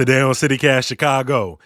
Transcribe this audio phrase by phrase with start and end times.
[0.00, 1.58] Today on CityCast Chicago,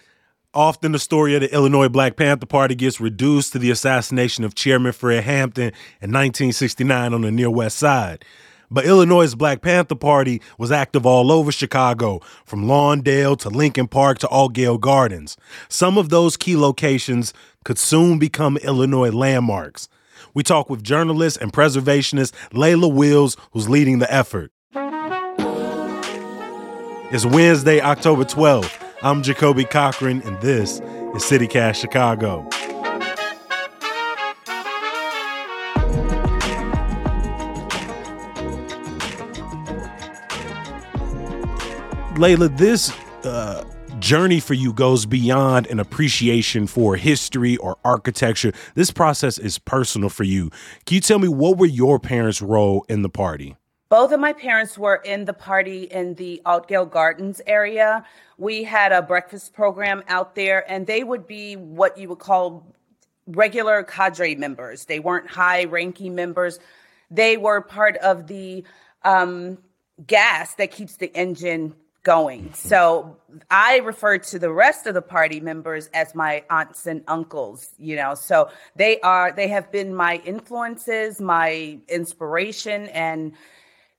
[0.53, 4.55] often the story of the Illinois Black Panther Party gets reduced to the assassination of
[4.55, 5.67] Chairman Fred Hampton
[6.01, 8.25] in 1969 on the near west side.
[8.69, 14.17] But Illinois' Black Panther Party was active all over Chicago, from Lawndale to Lincoln Park
[14.17, 15.37] to Altgeld Gardens.
[15.69, 17.33] Some of those key locations
[17.63, 19.87] could soon become Illinois landmarks.
[20.33, 24.51] We talk with journalist and preservationist Layla Wills, who's leading the effort.
[27.11, 28.81] It's Wednesday, October 12th.
[29.03, 32.49] I'm Jacoby Cochran, and this is CityCast Chicago.
[42.15, 42.91] Layla, this
[43.23, 43.63] uh,
[43.99, 48.51] journey for you goes beyond an appreciation for history or architecture.
[48.73, 50.49] This process is personal for you.
[50.87, 53.55] Can you tell me what were your parents' role in the party?
[53.95, 58.03] Both of my parents were in the party in the Altgeld Gardens area.
[58.37, 62.75] We had a breakfast program out there, and they would be what you would call
[63.25, 64.83] regular cadre members.
[64.83, 66.59] They weren't high ranking members.
[67.09, 68.65] They were part of the
[69.05, 69.59] um,
[70.05, 72.53] gas that keeps the engine going.
[72.53, 73.15] So
[73.49, 77.95] I refer to the rest of the party members as my aunts and uncles, you
[77.95, 78.13] know.
[78.13, 83.31] So they are they have been my influences, my inspiration and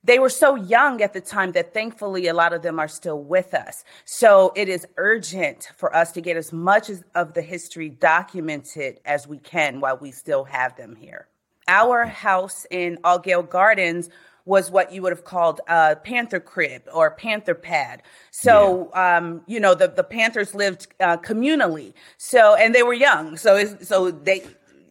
[0.06, 3.20] they were so young at the time that thankfully a lot of them are still
[3.20, 3.84] with us.
[4.04, 9.26] So it is urgent for us to get as much of the history documented as
[9.26, 11.26] we can while we still have them here.
[11.68, 14.08] Our house in Altgeld Gardens
[14.44, 18.00] was what you would have called a panther crib or panther pad.
[18.30, 19.16] So, yeah.
[19.16, 21.94] um, you know, the, the Panthers lived uh, communally.
[22.16, 23.36] So, and they were young.
[23.36, 24.44] So, so they,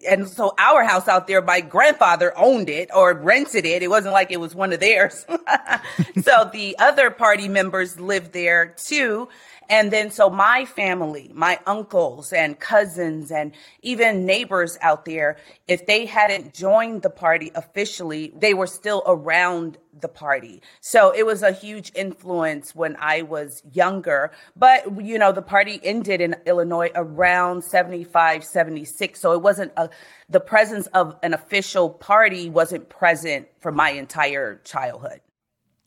[0.08, 3.84] and so our house out there, my grandfather owned it or rented it.
[3.84, 5.26] It wasn't like it was one of theirs.
[6.22, 9.30] so the other party members lived there too.
[9.70, 15.38] And then so my family, my uncles and cousins and even neighbors out there,
[15.68, 20.62] if they hadn't joined the party officially, they were still around the party.
[20.82, 24.32] So it was a huge influence when I was younger.
[24.56, 29.20] But, you know, the party ended in Illinois around 75, 76.
[29.20, 29.90] So it wasn't a,
[30.30, 35.22] the presence of an official party wasn't present for my entire childhood.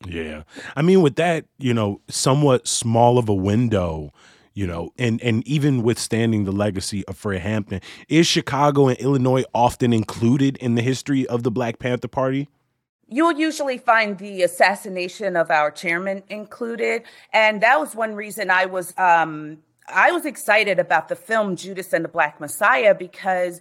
[0.07, 0.45] Yeah.
[0.77, 4.13] I mean, with that, you know, somewhat small of a window,
[4.55, 9.45] you know, and and even withstanding the legacy of Fred Hampton, is Chicago and Illinois
[9.55, 12.49] often included in the history of the Black Panther Party?
[13.11, 18.67] You'll usually find the assassination of our chairman included, and that was one reason I
[18.67, 23.61] was um, I was excited about the film Judas and the Black Messiah because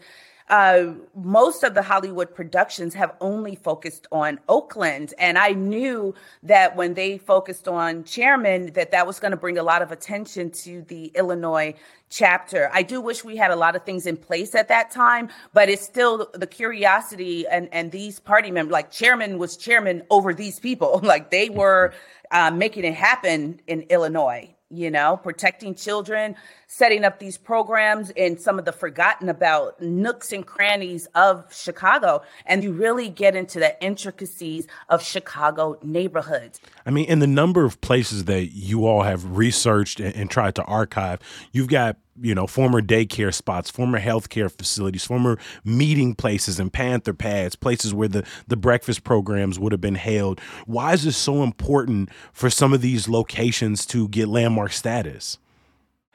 [0.49, 5.13] uh, most of the Hollywood productions have only focused on Oakland.
[5.19, 9.57] And I knew that when they focused on Chairman, that that was going to bring
[9.57, 11.73] a lot of attention to the Illinois
[12.09, 12.69] chapter.
[12.71, 15.67] I do wish we had a lot of things in place at that time, but
[15.67, 20.59] it's still the curiosity and, and these party members, like chairman was chairman over these
[20.59, 21.01] people.
[21.03, 21.93] like they were
[22.31, 26.35] uh, making it happen in Illinois you know, protecting children,
[26.67, 32.21] setting up these programs in some of the forgotten about nooks and crannies of Chicago.
[32.45, 36.59] And you really get into the intricacies of Chicago neighborhoods.
[36.85, 40.55] I mean, in the number of places that you all have researched and, and tried
[40.55, 41.19] to archive,
[41.53, 47.13] you've got you know, former daycare spots, former healthcare facilities, former meeting places and Panther
[47.13, 50.39] pads, places where the, the breakfast programs would have been held.
[50.65, 55.37] Why is this so important for some of these locations to get landmark status?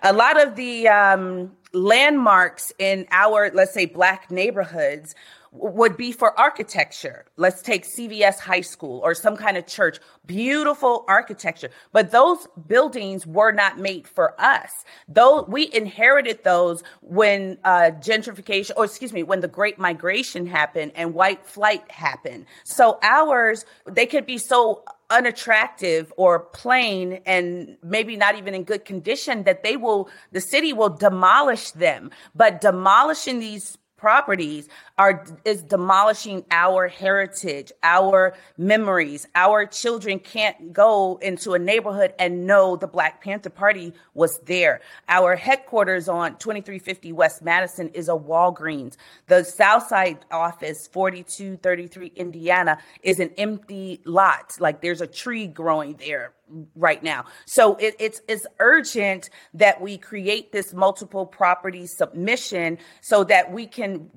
[0.02, 5.14] A lot of the um, landmarks in our, let's say, black neighborhoods
[5.52, 7.26] would be for architecture.
[7.36, 11.70] Let's take CVS High School or some kind of church, beautiful architecture.
[11.92, 14.70] But those buildings were not made for us.
[15.08, 20.92] Though we inherited those when uh, gentrification, or excuse me, when the Great Migration happened
[20.94, 22.46] and white flight happened.
[22.64, 28.84] So ours, they could be so unattractive or plain and maybe not even in good
[28.84, 32.10] condition that they will the city will demolish them.
[32.34, 39.26] But demolishing these properties are is demolishing our heritage, our memories.
[39.34, 44.80] Our children can't go into a neighborhood and know the Black Panther Party was there.
[45.08, 48.96] Our headquarters on 2350 West Madison is a Walgreens.
[49.26, 54.56] The Southside office, 4233 Indiana, is an empty lot.
[54.60, 56.32] Like there's a tree growing there
[56.74, 57.24] right now.
[57.46, 63.66] So it, it's it's urgent that we create this multiple property submission so that we
[63.66, 64.10] can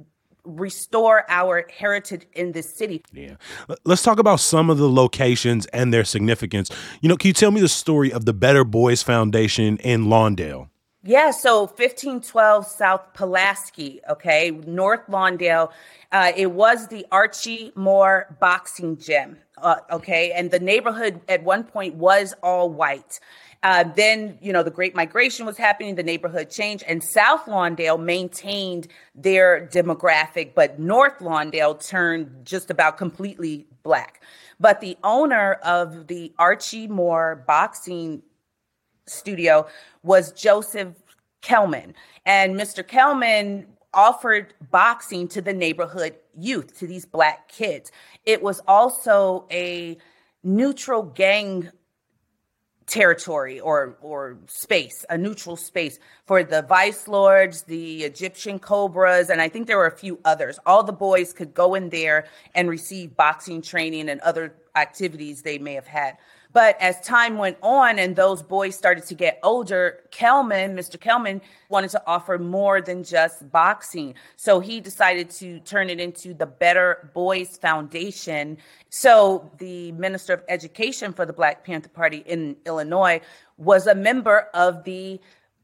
[0.45, 3.03] restore our heritage in this city.
[3.11, 3.35] Yeah.
[3.83, 6.69] Let's talk about some of the locations and their significance.
[7.01, 10.69] You know, can you tell me the story of the Better Boys Foundation in Lawndale?
[11.07, 15.71] Yeah, so 1512 South Pulaski, okay, North Lawndale.
[16.11, 21.63] Uh, it was the Archie Moore boxing gym, uh, okay, and the neighborhood at one
[21.63, 23.19] point was all white.
[23.63, 28.01] Uh, then, you know, the Great Migration was happening, the neighborhood changed, and South Lawndale
[28.01, 34.21] maintained their demographic, but North Lawndale turned just about completely black.
[34.59, 38.21] But the owner of the Archie Moore boxing
[39.07, 39.67] studio
[40.03, 40.93] was Joseph
[41.41, 41.93] Kellman.
[42.25, 42.85] And Mr.
[42.85, 47.91] Kellman offered boxing to the neighborhood youth, to these black kids.
[48.25, 49.97] It was also a
[50.43, 51.71] neutral gang
[52.87, 59.41] territory or or space, a neutral space for the vice lords, the Egyptian cobras, and
[59.41, 60.59] I think there were a few others.
[60.65, 65.57] All the boys could go in there and receive boxing training and other activities they
[65.57, 66.17] may have had.
[66.55, 70.97] But as time went on and those boys started to get older, Kellman, Mr.
[70.97, 74.15] Kellman, wanted to offer more than just boxing.
[74.37, 78.57] So he decided to turn it into the Better Boys Foundation.
[78.89, 83.19] So the Minister of Education for the Black Panther Party in Illinois
[83.57, 85.19] was a member of the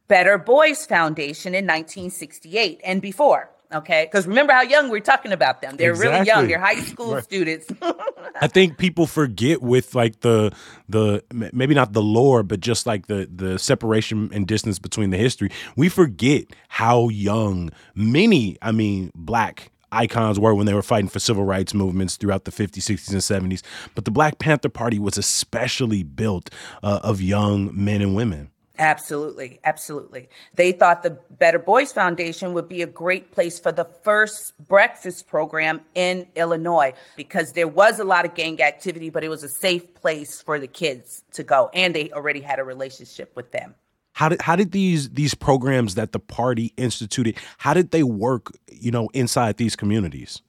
[0.09, 3.49] Better Boys Foundation in 1968 and before.
[3.73, 5.77] Okay, because remember how young we're talking about them.
[5.77, 6.13] They're exactly.
[6.13, 6.47] really young.
[6.47, 7.23] They're high school right.
[7.23, 7.67] students.
[8.41, 10.51] I think people forget with like the
[10.89, 15.17] the maybe not the lore, but just like the the separation and distance between the
[15.17, 15.49] history.
[15.75, 21.19] We forget how young many, I mean, black icons were when they were fighting for
[21.19, 23.61] civil rights movements throughout the 50s, 60s, and 70s.
[23.93, 26.49] But the Black Panther Party was especially built
[26.81, 28.50] uh, of young men and women.
[28.81, 30.27] Absolutely, absolutely.
[30.55, 35.27] They thought the Better Boys Foundation would be a great place for the first breakfast
[35.27, 39.49] program in Illinois because there was a lot of gang activity, but it was a
[39.49, 43.75] safe place for the kids to go, and they already had a relationship with them.
[44.13, 47.37] How did how did these these programs that the party instituted?
[47.59, 48.51] How did they work?
[48.71, 50.41] You know, inside these communities.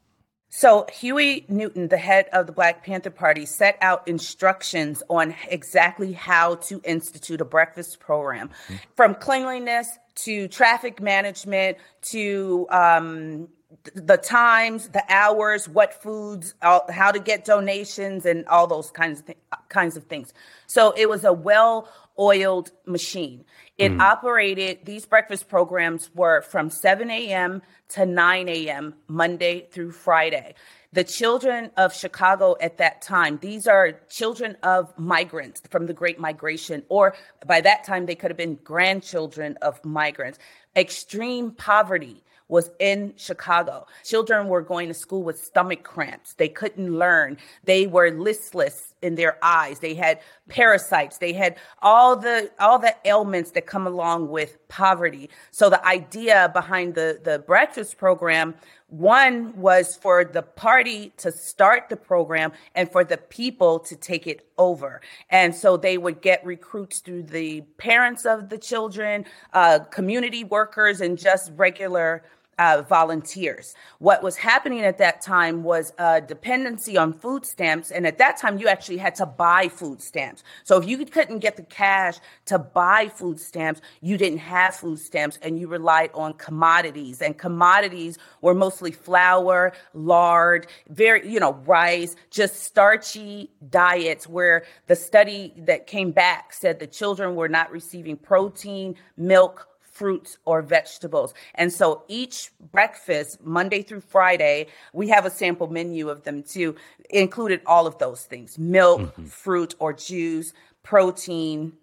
[0.55, 6.13] So, Huey Newton, the head of the Black Panther Party, set out instructions on exactly
[6.13, 8.75] how to institute a breakfast program mm-hmm.
[8.95, 13.49] from cleanliness to traffic management to um,
[13.95, 19.27] the times, the hours, what foods, how to get donations, and all those kinds of
[19.27, 19.39] th-
[19.69, 20.33] kinds of things.
[20.67, 21.89] So it was a well
[22.19, 23.45] oiled machine.
[23.79, 24.01] It mm.
[24.01, 27.63] operated, these breakfast programs were from 7 a.m.
[27.91, 30.55] to 9 a.m., Monday through Friday.
[30.93, 36.21] The children of Chicago at that time, these are children of migrants from the Great
[36.21, 37.15] Migration, or
[37.47, 40.39] by that time, they could have been grandchildren of migrants.
[40.77, 42.23] Extreme poverty
[42.53, 43.87] was in Chicago.
[44.05, 46.35] Children were going to school with stomach cramps.
[46.35, 47.39] They couldn't learn.
[47.65, 49.79] They were listless in their eyes.
[49.79, 50.21] They had
[50.51, 51.17] parasites.
[51.17, 55.31] They had all the all the ailments that come along with poverty.
[55.51, 58.55] So the idea behind the the breakfast program
[58.93, 64.27] one was for the party to start the program and for the people to take
[64.27, 65.01] it over.
[65.31, 69.25] And so they would get recruits through the parents of the children,
[69.55, 72.23] uh, community workers, and just regular
[72.59, 73.75] uh, volunteers.
[73.99, 77.91] What was happening at that time was a dependency on food stamps.
[77.91, 80.45] And at that time, you actually had to buy food stamps.
[80.65, 84.99] So if you couldn't get the cash to buy food stamps, you didn't have food
[84.99, 87.23] stamps and you relied on commodities.
[87.23, 94.97] And commodities were mostly flour, lard, very, you know, rice, just starchy diets where the
[94.97, 99.69] study that came back said the children were not receiving protein, milk,
[100.03, 101.33] fruits or vegetables.
[101.55, 106.75] And so each breakfast, Monday through Friday, we have a sample menu of them too,
[107.09, 109.27] included all of those things milk, mm-hmm.
[109.27, 111.75] fruit or juice, protein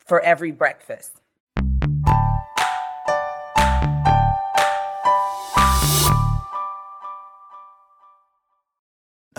[0.00, 1.19] for every breakfast.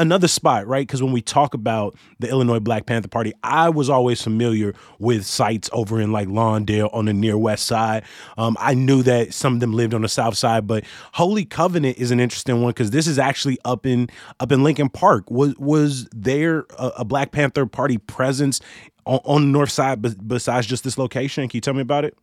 [0.02, 0.86] Another spot, right?
[0.86, 5.26] Because when we talk about the Illinois Black Panther Party, I was always familiar with
[5.26, 8.04] sites over in like Lawndale on the near west side.
[8.38, 11.98] Um, I knew that some of them lived on the south side, but Holy Covenant
[11.98, 15.30] is an interesting one because this is actually up in up in Lincoln Park.
[15.30, 18.60] Was was there a, a Black Panther Party presence
[19.06, 21.48] on, on the north side besides just this location?
[21.48, 22.18] Can you tell me about it?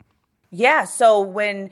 [0.51, 0.85] Yeah.
[0.85, 1.71] So when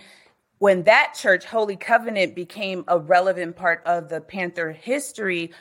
[0.58, 5.52] when that church, Holy Covenant, became a relevant part of the Panther history,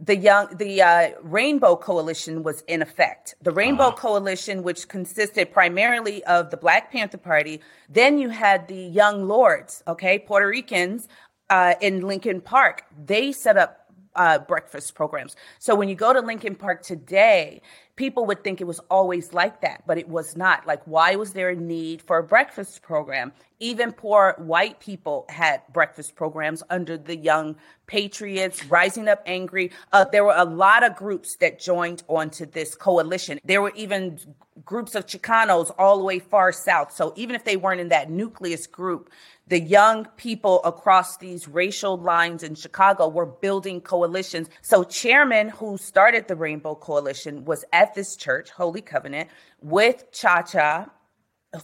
[0.00, 3.96] the young the uh, rainbow coalition was in effect the rainbow uh-huh.
[3.96, 9.84] coalition which consisted primarily of the black panther party then you had the young lords
[9.86, 11.06] okay puerto ricans
[11.50, 13.80] uh, in Lincoln Park, they set up
[14.16, 15.34] uh, breakfast programs.
[15.58, 17.60] So when you go to Lincoln Park today,
[17.96, 20.66] people would think it was always like that, but it was not.
[20.66, 23.32] Like, why was there a need for a breakfast program?
[23.64, 27.56] Even poor white people had breakfast programs under the Young
[27.86, 29.70] Patriots, Rising Up Angry.
[29.90, 33.40] Uh, there were a lot of groups that joined onto this coalition.
[33.42, 34.18] There were even
[34.66, 36.92] groups of Chicanos all the way far south.
[36.92, 39.08] So even if they weren't in that nucleus group,
[39.48, 44.50] the young people across these racial lines in Chicago were building coalitions.
[44.60, 49.30] So chairman who started the Rainbow Coalition was at this church, Holy Covenant,
[49.62, 50.90] with Cha Cha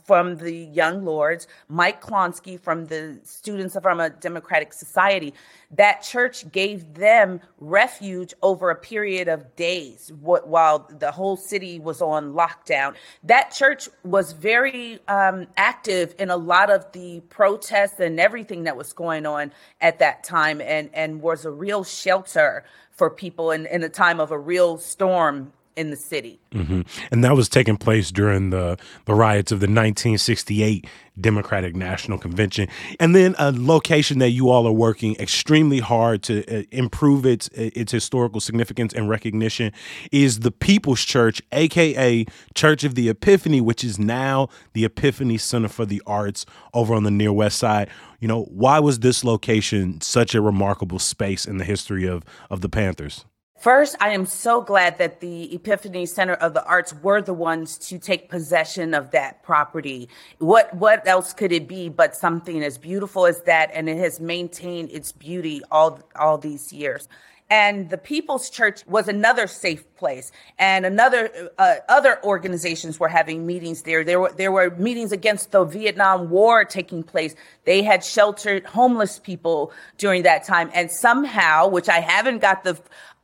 [0.04, 5.35] from the Young Lords, Mike Klonsky from the Students from a Democratic Society.
[5.70, 12.02] That church gave them refuge over a period of days while the whole city was
[12.02, 12.94] on lockdown.
[13.25, 18.76] That church was very um, active in a lot of the protests and everything that
[18.76, 23.66] was going on at that time and, and was a real shelter for people in,
[23.66, 26.38] in a time of a real storm in the city.
[26.52, 26.82] Mm-hmm.
[27.10, 30.87] And that was taking place during the, the riots of the 1968
[31.18, 32.68] Democratic National Convention.
[32.99, 37.49] And then a location that you all are working extremely hard to uh, improve its
[37.49, 39.72] its historical significance and recognition
[40.12, 45.68] is the People's Church, aka Church of the Epiphany, which is now the Epiphany Center
[45.68, 47.88] for the Arts over on the near west side.
[48.20, 52.60] You know, why was this location such a remarkable space in the history of of
[52.60, 53.25] the Panthers?
[53.61, 57.76] First, I am so glad that the Epiphany Center of the Arts were the ones
[57.88, 60.09] to take possession of that property.
[60.38, 64.19] What what else could it be but something as beautiful as that and it has
[64.19, 67.07] maintained its beauty all all these years.
[67.52, 73.45] And the People's Church was another safe place, and another uh, other organizations were having
[73.45, 74.05] meetings there.
[74.05, 77.35] There were there were meetings against the Vietnam War taking place.
[77.64, 82.79] They had sheltered homeless people during that time, and somehow, which I haven't got the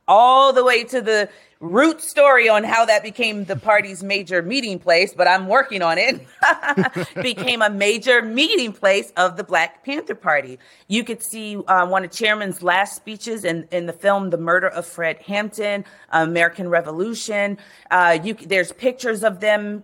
[0.07, 4.77] all the way to the root story on how that became the party's major meeting
[4.77, 6.21] place, but I'm working on it,
[7.21, 10.59] became a major meeting place of the Black Panther Party.
[10.87, 14.67] You could see uh, one of Chairman's last speeches in, in the film The Murder
[14.67, 17.57] of Fred Hampton, American Revolution.
[17.89, 19.83] Uh, you, there's pictures of them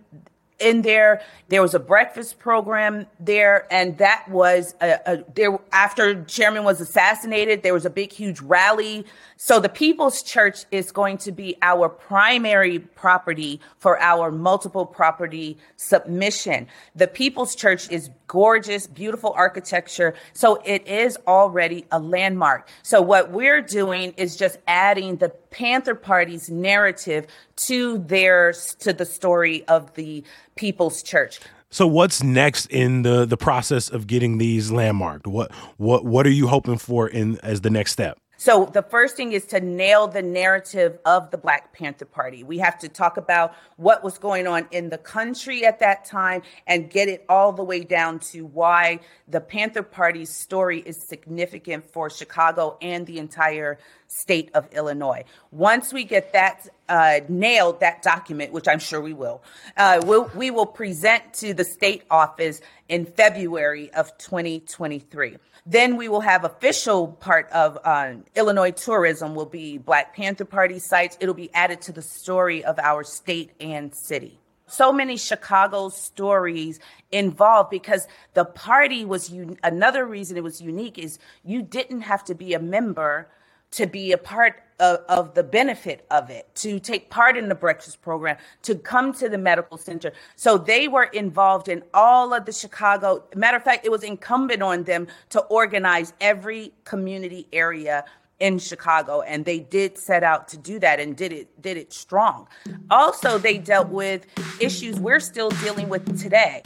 [0.58, 1.22] in there.
[1.48, 5.58] There was a breakfast program there, and that was a, a, there.
[5.72, 9.04] After Chairman was assassinated, there was a big, huge rally.
[9.36, 15.58] So the People's Church is going to be our primary property for our multiple property
[15.76, 16.68] submission.
[16.94, 20.12] The People's Church is gorgeous, beautiful architecture.
[20.32, 22.68] So it is already a landmark.
[22.82, 27.28] So what we're doing is just adding the Panther Party's narrative
[27.68, 30.24] to theirs, to the story of the
[30.56, 31.38] People's Church.
[31.70, 35.28] So what's next in the the process of getting these landmarked?
[35.28, 38.18] What what what are you hoping for in as the next step?
[38.44, 42.44] So the first thing is to nail the narrative of the Black Panther Party.
[42.44, 46.42] We have to talk about what was going on in the country at that time
[46.66, 51.90] and get it all the way down to why the Panther Party's story is significant
[51.90, 55.24] for Chicago and the entire state of Illinois.
[55.50, 59.42] Once we get that uh, nailed, that document, which I'm sure we will,
[59.78, 62.60] uh, we'll, we will present to the state office
[62.90, 65.38] in February of 2023.
[65.66, 70.78] Then we will have official part of uh, Illinois tourism will be Black Panther Party
[70.78, 71.16] sites.
[71.20, 74.38] It'll be added to the story of our state and city.
[74.66, 76.80] So many Chicago stories
[77.10, 82.24] involved because the party was un- another reason it was unique is you didn't have
[82.24, 83.28] to be a member
[83.74, 87.54] to be a part of, of, the benefit of it, to take part in the
[87.54, 90.12] breakfast program, to come to the medical center.
[90.36, 93.24] So they were involved in all of the Chicago.
[93.34, 98.04] Matter of fact, it was incumbent on them to organize every community area
[98.40, 101.92] in Chicago and they did set out to do that and did it did it
[101.92, 102.48] strong.
[102.90, 104.26] Also they dealt with
[104.60, 106.60] issues we're still dealing with today.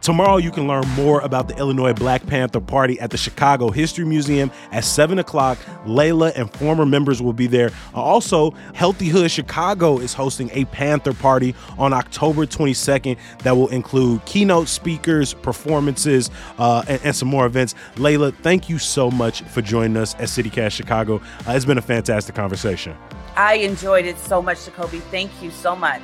[0.00, 4.06] Tomorrow, you can learn more about the Illinois Black Panther Party at the Chicago History
[4.06, 5.58] Museum at 7 o'clock.
[5.84, 7.70] Layla and former members will be there.
[7.94, 14.24] Also, Healthy Hood Chicago is hosting a Panther Party on October 22nd that will include
[14.24, 17.74] keynote speakers, performances, uh, and, and, some more events.
[17.96, 21.20] Layla, thank you so much for joining us at CityCast Chicago.
[21.46, 22.96] Uh, it's been a fantastic conversation.
[23.36, 25.00] I enjoyed it so much, Jacoby.
[25.10, 26.00] Thank you so much.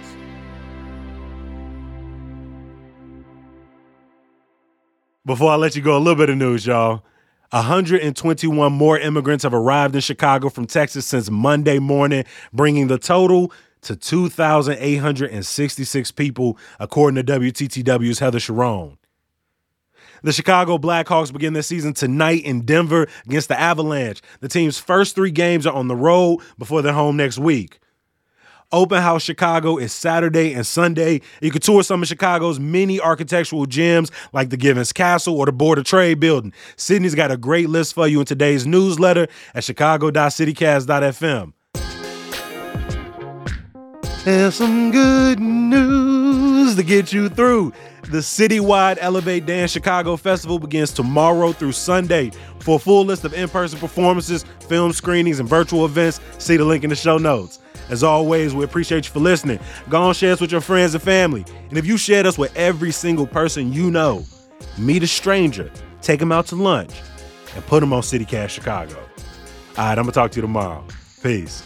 [5.27, 7.03] Before I let you go, a little bit of news, y'all.
[7.51, 13.51] 121 more immigrants have arrived in Chicago from Texas since Monday morning, bringing the total
[13.83, 18.99] to 2,866 people, according to WTTW's Heather Cherone.
[20.23, 24.23] The Chicago Blackhawks begin their season tonight in Denver against the Avalanche.
[24.39, 27.81] The team's first three games are on the road before they're home next week.
[28.73, 31.21] Open House Chicago is Saturday and Sunday.
[31.41, 35.53] You can tour some of Chicago's many architectural gems like the Givins Castle or the
[35.53, 36.53] Board of Trade building.
[36.77, 41.53] Sydney's got a great list for you in today's newsletter at chicago.citycast.fm.
[44.27, 47.73] And some good news to get you through.
[48.11, 52.33] The citywide Elevate Dance Chicago Festival begins tomorrow through Sunday.
[52.59, 56.65] For a full list of in person performances, film screenings, and virtual events, see the
[56.65, 57.61] link in the show notes.
[57.89, 59.61] As always, we appreciate you for listening.
[59.89, 61.45] Go on, share us with your friends and family.
[61.69, 64.25] And if you shared us with every single person you know,
[64.77, 65.71] meet a stranger,
[66.03, 66.93] take them out to lunch,
[67.55, 68.97] and put them on CityCast Chicago.
[68.97, 70.85] All right, I'm going to talk to you tomorrow.
[71.23, 71.63] Peace.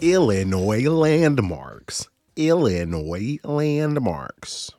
[0.00, 2.08] Illinois landmarks.
[2.36, 4.70] Illinois landmarks.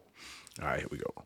[0.62, 1.25] All right, here we go.